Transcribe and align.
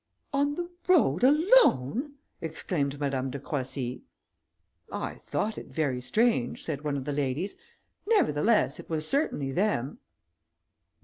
"On 0.33 0.55
the 0.55 0.67
road 0.87 1.23
alone!" 1.23 2.13
exclaimed 2.41 2.99
Madame 2.99 3.29
de 3.29 3.37
Croissy. 3.37 4.01
"I 4.91 5.13
thought 5.13 5.59
it 5.59 5.67
very 5.67 6.01
strange," 6.01 6.63
said 6.65 6.81
one 6.83 6.97
of 6.97 7.05
the 7.05 7.11
ladies, 7.11 7.55
"nevertheless 8.07 8.79
it 8.79 8.89
was 8.89 9.07
certainly 9.07 9.51
them." 9.51 9.99